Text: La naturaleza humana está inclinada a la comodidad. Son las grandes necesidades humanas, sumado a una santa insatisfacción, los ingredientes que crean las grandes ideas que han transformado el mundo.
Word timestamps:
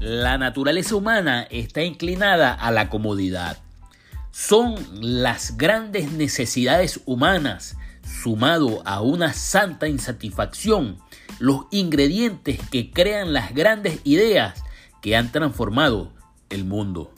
La 0.00 0.38
naturaleza 0.38 0.94
humana 0.94 1.48
está 1.50 1.82
inclinada 1.82 2.54
a 2.54 2.70
la 2.70 2.88
comodidad. 2.88 3.58
Son 4.30 4.76
las 5.00 5.56
grandes 5.56 6.12
necesidades 6.12 7.00
humanas, 7.04 7.76
sumado 8.22 8.80
a 8.86 9.00
una 9.00 9.32
santa 9.32 9.88
insatisfacción, 9.88 10.98
los 11.40 11.62
ingredientes 11.72 12.60
que 12.70 12.92
crean 12.92 13.32
las 13.32 13.52
grandes 13.52 14.00
ideas 14.04 14.62
que 15.02 15.16
han 15.16 15.32
transformado 15.32 16.12
el 16.48 16.64
mundo. 16.64 17.12